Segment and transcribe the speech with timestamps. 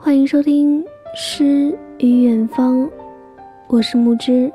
[0.00, 0.80] 欢迎收听
[1.12, 2.86] 《诗与远方》，
[3.66, 4.50] 我是木之。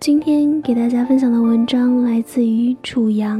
[0.00, 3.38] 今天给大家分享的文章来自于楚阳。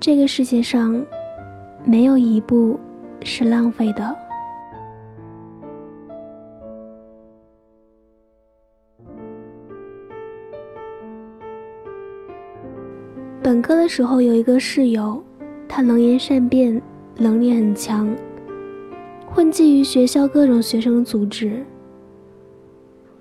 [0.00, 1.04] 这个世界上，
[1.84, 2.80] 没有一步
[3.22, 4.16] 是浪费的。
[13.42, 15.22] 本科的时候有一个室友，
[15.68, 16.80] 他能言善辩，
[17.16, 18.08] 能力很强，
[19.26, 21.62] 混迹于学校各种学生组织。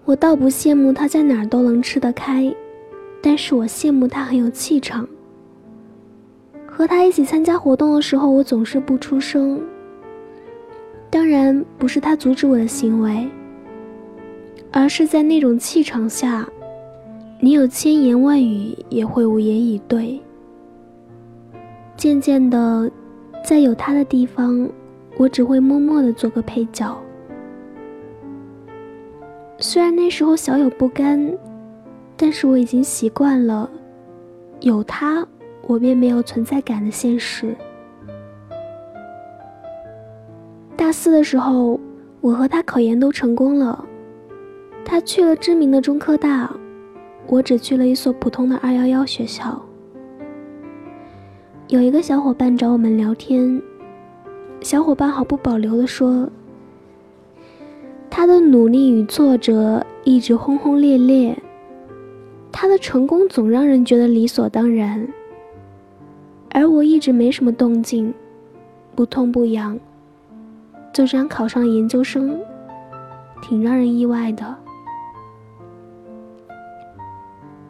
[0.05, 2.51] 我倒不羡慕他在哪儿都能吃得开，
[3.21, 5.07] 但是我羡慕他很有气场。
[6.65, 9.61] 和他一起参加活动的时候，我总是不出声。
[11.09, 13.27] 当然不是他阻止我的行为，
[14.71, 16.47] 而是在那种气场下。
[17.39, 20.19] 你有千言万语也会无言以对。
[21.97, 22.89] 渐渐的，
[23.43, 24.69] 在有他的地方，
[25.17, 26.95] 我只会默默的做个配角。
[29.57, 31.35] 虽然那时候小有不甘，
[32.15, 33.67] 但是我已经习惯了，
[34.59, 35.27] 有他，
[35.65, 37.55] 我便没有存在感的现实。
[40.75, 41.79] 大四的时候，
[42.21, 43.83] 我和他考研都成功了，
[44.85, 46.53] 他去了知名的中科大。
[47.25, 49.59] 我只去了一所普通的二幺幺学校。
[51.69, 53.61] 有一个小伙伴找我们聊天，
[54.61, 56.29] 小伙伴毫不保留地说
[58.09, 61.37] ：“他的努力与挫折一直轰轰烈烈，
[62.53, 65.05] 他的成功总让人觉得理所当然，
[66.51, 68.13] 而我一直没什么动静，
[68.95, 69.77] 不痛不痒，
[70.93, 72.39] 就这样考上研究生，
[73.41, 74.55] 挺让人意外的。”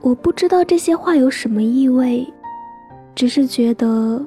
[0.01, 2.31] 我不知道这些话有什么意味，
[3.17, 4.23] 只是觉得，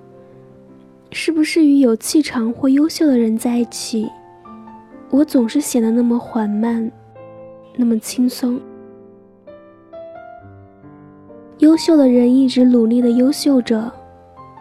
[1.13, 4.11] 是不是与有气场或优秀的人在一起，
[5.11, 6.91] 我总是显得那么缓慢，
[7.77, 8.61] 那么轻松。
[11.59, 13.89] 优秀的人一直努力的优秀着，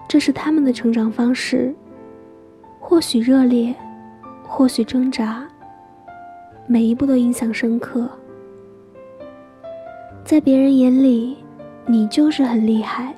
[0.08, 1.74] 这是他们的成长方式，
[2.80, 3.74] 或许热烈，
[4.44, 5.44] 或许挣扎，
[6.68, 8.08] 每一步都印象深刻。
[10.24, 11.36] 在别人眼里，
[11.88, 13.12] 你就是很厉害。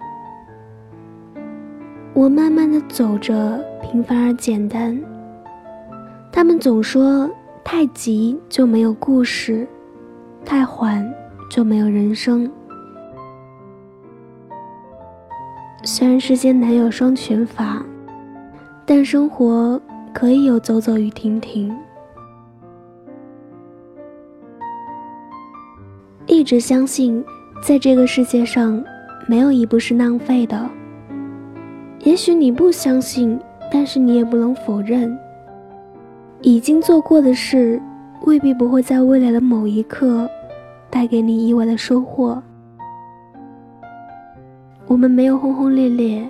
[2.22, 4.96] 我慢慢的走着，平凡而简单。
[6.32, 7.28] 他们总说，
[7.64, 9.68] 太急就没有故事，
[10.46, 11.04] 太缓
[11.50, 12.48] 就没有人生。
[15.82, 17.84] 虽然世间难有双全法，
[18.86, 19.82] 但生活
[20.14, 21.76] 可以有走走与停停。
[26.28, 27.26] 一直相信，
[27.64, 28.80] 在这个世界上，
[29.28, 30.70] 没有一步是浪费的。
[32.04, 33.40] 也许你不相信，
[33.72, 35.18] 但是你也不能否认，
[36.42, 37.82] 已经做过的事，
[38.26, 40.30] 未必不会在未来的某一刻，
[40.90, 42.42] 带给你意外的收获。
[44.88, 46.30] 我们没有轰轰烈烈，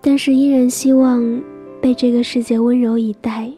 [0.00, 1.42] 但是依然希望
[1.80, 3.50] 被这个世界温柔以待。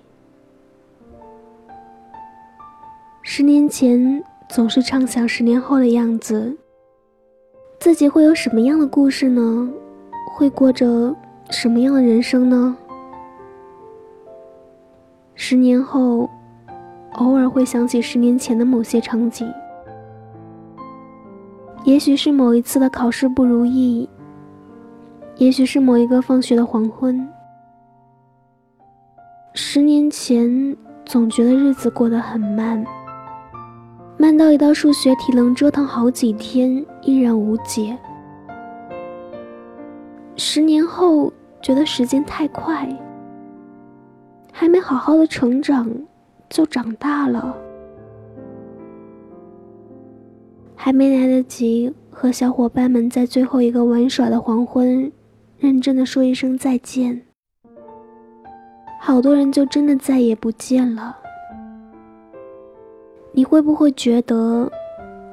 [3.22, 4.22] 十年前。
[4.49, 6.56] 总是畅想十年后的样子，
[7.81, 9.69] 自己会有什么样的故事呢？
[10.36, 11.16] 会过着
[11.48, 12.76] 什么样的人生呢？
[15.34, 16.28] 十年后，
[17.14, 19.50] 偶尔会想起十年前的某些场景，
[21.84, 24.06] 也许是某一次的考试不如意，
[25.36, 27.26] 也许是某一个放学的黄昏。
[29.54, 30.76] 十年前，
[31.06, 32.84] 总觉得日子过得很慢。
[34.19, 37.96] 慢到一道数学题能折腾好几天依然无解。
[40.36, 41.32] 十年后
[41.62, 42.86] 觉得时间太快，
[44.52, 45.91] 还没好好的成长
[46.48, 47.56] 就长大了，
[50.75, 55.11] 还没来得及和小伙伴们在最后一个玩耍的黄昏
[55.58, 57.22] 认真的说一声再见，
[59.00, 61.16] 好多人就真的再也不见了。
[63.32, 64.70] 你会不会觉得，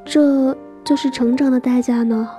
[0.06, 2.30] 这就是成长的代价呢？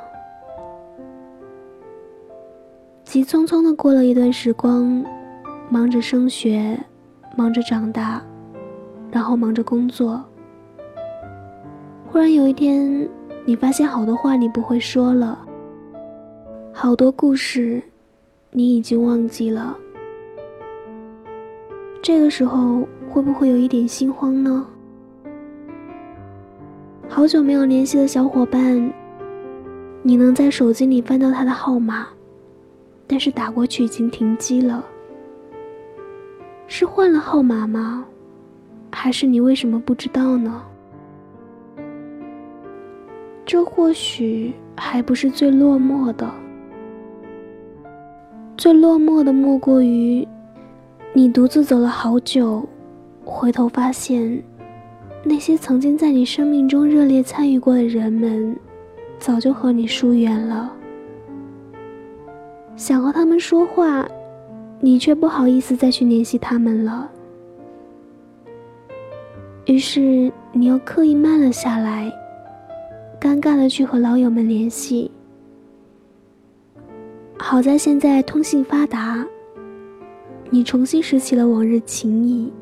[3.15, 5.01] 急匆匆的过了一段时光，
[5.71, 6.77] 忙着升学，
[7.37, 8.21] 忙着长大，
[9.09, 10.21] 然后忙着工作。
[12.09, 13.09] 忽然有一天，
[13.45, 15.39] 你发现好多话你不会说了，
[16.73, 17.81] 好多故事，
[18.51, 19.77] 你已经忘记了。
[22.03, 24.67] 这个时候会不会有一点心慌呢？
[27.09, 28.93] 好久没有联系的小伙伴，
[30.03, 32.09] 你能在手机里翻到他的号码，
[33.07, 34.85] 但是打过去已经停机了。
[36.67, 38.05] 是换了号码吗？
[38.91, 40.63] 还是你为什么不知道呢？
[43.45, 46.31] 这或许还不是最落寞的。
[48.57, 50.27] 最落寞的莫过于，
[51.13, 52.67] 你独自走了好久，
[53.25, 54.43] 回头发现，
[55.23, 58.57] 那些曾经在你生命中热烈参与过的人们，
[59.19, 60.73] 早就和你疏远了。
[62.77, 64.07] 想和他们说话，
[64.81, 67.09] 你却不好意思再去联系他们了。
[69.67, 72.13] 于是你又刻意慢了下来，
[73.21, 75.11] 尴尬的去和老友们联系。
[77.39, 79.25] 好在现在通信发达，
[80.51, 82.53] 你重新拾起了往日情谊。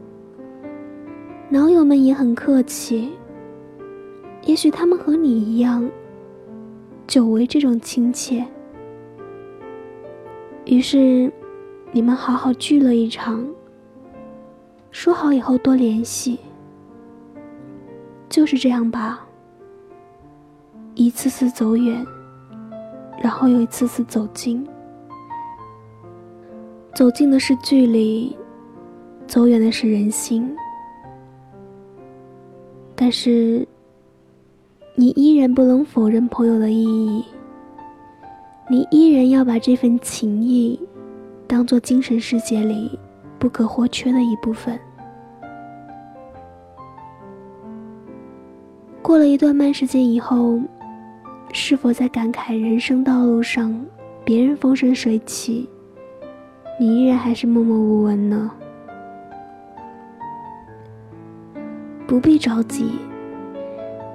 [1.51, 3.11] 老友们也很客气，
[4.45, 5.89] 也许他们和你一样，
[7.07, 8.47] 久违这种亲切。
[10.65, 11.33] 于是，
[11.91, 13.45] 你们好好聚了一场，
[14.91, 16.39] 说好以后多联系。
[18.29, 19.27] 就是这样吧，
[20.95, 22.07] 一次次走远。
[23.21, 24.67] 然后又一次次走近，
[26.95, 28.37] 走近的是距离，
[29.27, 30.57] 走远的是人心。
[32.97, 33.67] 但是，
[34.95, 37.25] 你依然不能否认朋友的意义。
[38.73, 40.81] 你依然要把这份情谊，
[41.47, 42.99] 当做精神世界里
[43.39, 44.81] 不可或缺的一部分。
[49.03, 50.59] 过了一段慢时间以后。
[51.55, 53.79] 是否在感慨人生道路上，
[54.25, 55.69] 别人风生水起，
[56.81, 58.51] 你依然还是默默无闻呢？
[62.07, 62.93] 不必着急，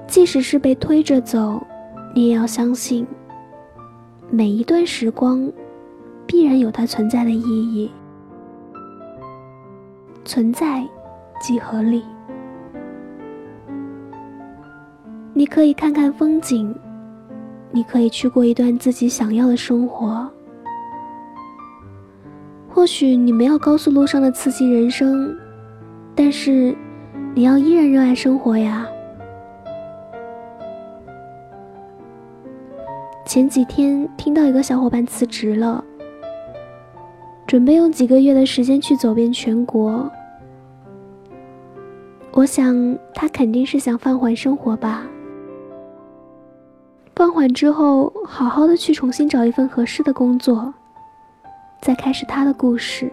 [0.08, 1.62] 即使是被推着走，
[2.16, 3.06] 你也要相信，
[4.30, 5.52] 每一段时光，
[6.26, 7.90] 必然有它存在的意义。
[10.26, 10.86] 存在
[11.40, 12.04] 即合理。
[15.34, 16.76] 你可以看看风景。
[17.70, 20.30] 你可以去过一段自己想要的生活。
[22.70, 25.36] 或许你没有高速路上的刺激人生，
[26.16, 26.76] 但是
[27.36, 28.88] 你要依然热爱生活呀。
[33.38, 35.86] 前几天听到一个小伙伴辞职了，
[37.46, 40.12] 准备用几个月的时间去走遍全国。
[42.32, 45.06] 我想他肯定是想放缓生活吧。
[47.16, 50.74] 放缓之后，好好的去重新找一份合适的工作，
[51.80, 53.08] 再开始他的故事，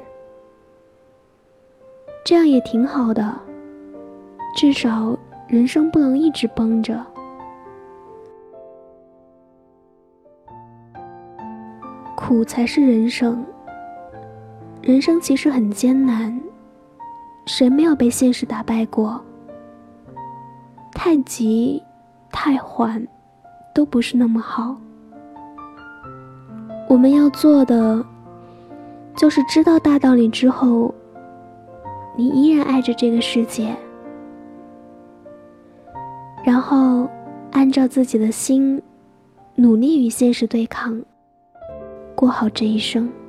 [2.25, 3.39] 这样也挺好的。
[4.57, 5.15] 至少
[5.47, 7.05] 人生不能一直绷着，
[12.27, 13.45] 苦才是人生。
[14.81, 16.41] 人生其实很艰难，
[17.45, 19.23] 谁没有被现实打败过？
[20.95, 21.83] 太急，
[22.33, 23.07] 太缓。
[23.75, 24.77] 都不是那么好。
[26.89, 28.03] 我们要做的，
[29.17, 30.95] 就是知道大道理之后，
[32.17, 33.75] 你依然爱着这个世界，
[36.45, 37.11] 然后
[37.51, 38.81] 按照自己的心，
[39.57, 41.03] 努力与现实对抗，
[42.15, 43.24] 过好这一生。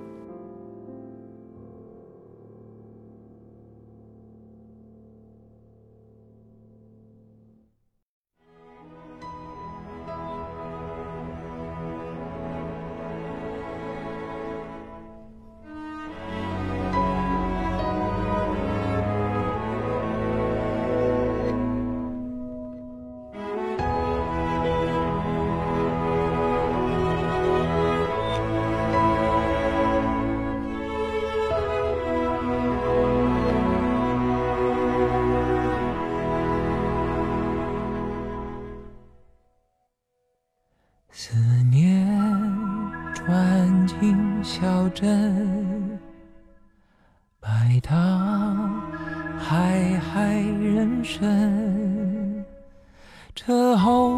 [53.56, 54.10] 车后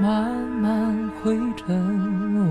[0.00, 2.44] 漫漫灰尘，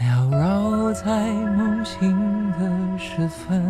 [0.00, 3.62] 缭绕在梦醒的时分，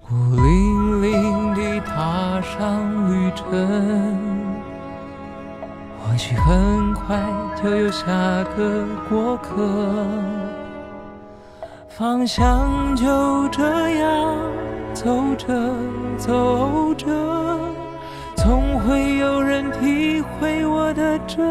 [0.00, 3.44] 孤零零地踏上旅程。
[5.98, 7.20] 或许很快
[7.60, 8.06] 就有下
[8.56, 10.06] 个过客，
[11.88, 14.36] 方向就这样
[14.92, 15.74] 走着
[16.16, 17.08] 走着，
[18.44, 21.42] 总会有人体会我的真。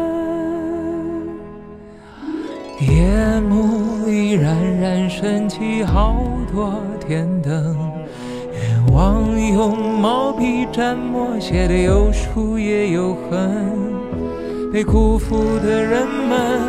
[2.78, 6.22] 夜幕里冉冉升起好
[6.52, 6.72] 多
[7.04, 7.76] 天灯，
[8.52, 13.66] 愿望用毛笔蘸墨，写的有疏也有痕。
[14.72, 16.60] 被辜负的人们，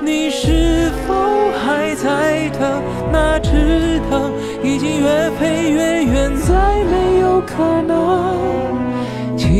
[0.00, 1.12] 你是否
[1.58, 2.80] 还在等？
[3.10, 8.89] 那只灯已经越飞越远，再没有可能。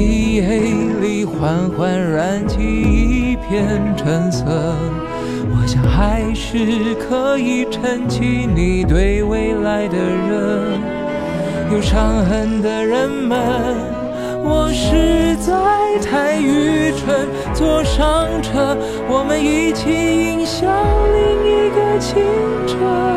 [0.01, 0.61] 漆黑
[1.03, 4.47] 里缓缓燃起一片橙色。
[5.51, 10.63] 我想还是可以撑起你对未来的热。
[11.71, 13.39] 有伤痕的人们，
[14.43, 15.53] 我实在
[16.01, 17.29] 太愚蠢。
[17.53, 18.75] 坐上车，
[19.07, 20.67] 我们一起迎向
[21.13, 22.25] 另一个清
[22.67, 23.10] 晨。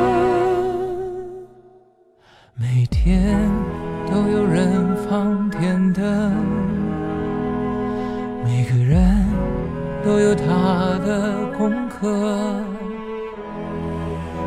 [11.06, 12.10] 的功课。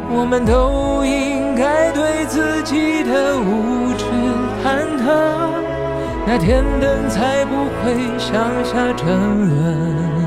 [0.08, 4.04] 我们都应该对自己的无知
[4.62, 4.64] 忐
[4.98, 5.04] 忑，
[6.26, 9.06] 那天灯才不会向下沉
[9.48, 10.25] 沦。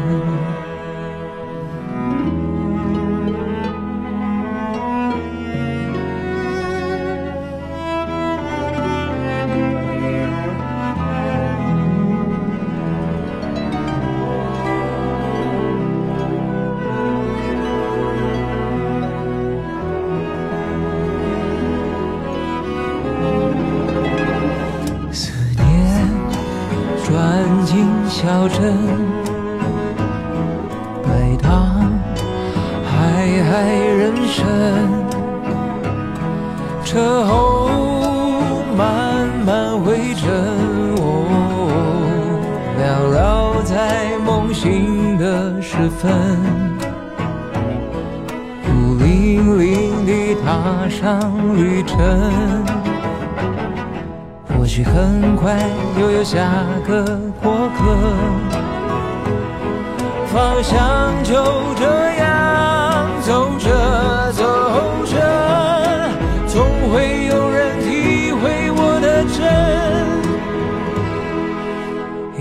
[27.20, 28.74] 安静小镇，
[31.04, 31.92] 摆荡
[32.86, 33.52] 海海
[34.00, 34.46] 人生。
[36.86, 37.70] 车后
[38.78, 40.32] 漫漫灰尘，
[40.96, 41.04] 哦，
[42.80, 46.10] 缭绕在梦醒的时分。
[48.64, 51.20] 孤零零地踏上
[51.58, 52.78] 旅程。
[54.70, 55.68] 也许很快
[56.00, 57.04] 又有下个
[57.42, 57.84] 过客，
[60.28, 61.34] 方向就
[61.76, 61.86] 这
[62.18, 64.44] 样走着走
[65.08, 65.18] 着，
[66.46, 69.42] 总会有人体会我的真。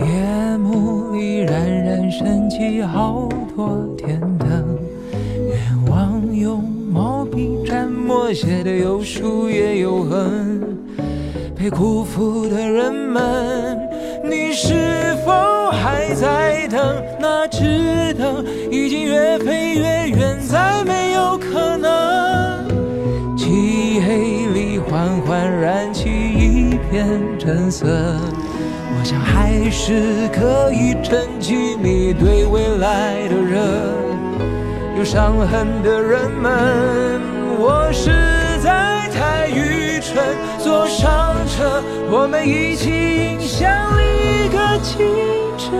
[0.07, 4.79] 夜幕里冉冉升起好多天灯，
[5.49, 5.57] 愿
[5.91, 10.77] 望用毛笔蘸墨，写的有疏也有痕。
[11.59, 13.77] 被辜负的人们，
[14.23, 15.33] 你是否
[15.73, 17.03] 还在等？
[17.19, 22.65] 那只灯已经越飞越远，再没有可能。
[23.37, 33.59] 漆黑里缓缓燃起一片橙色，我想还是可以撑起你对未来的热。
[34.97, 37.21] 有伤痕的人们，
[37.59, 38.11] 我是
[38.63, 40.37] 在太愚蠢。
[40.59, 44.05] 坐上车，我们一起迎向另
[44.45, 45.07] 一个清
[45.57, 45.73] 晨。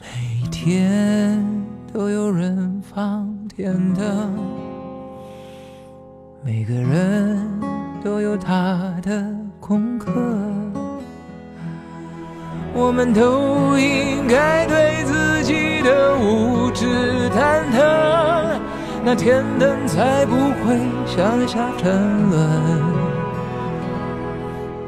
[0.00, 0.06] 每
[0.50, 1.44] 天
[1.92, 4.32] 都有人放天灯，
[6.42, 7.46] 每个人
[8.02, 9.24] 都有他的
[9.60, 10.10] 功课。
[12.76, 18.13] 我们都应该对自己的无知忐忑，
[19.06, 22.40] 那天灯才不会向下沉沦。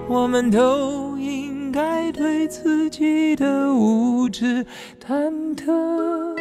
[0.09, 4.65] 我们都应该对自己的无知
[4.99, 6.35] 忐忑，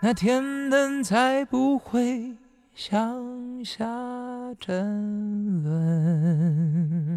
[0.00, 2.34] 那天灯才不会
[2.74, 3.86] 向下
[4.58, 7.09] 沉沦。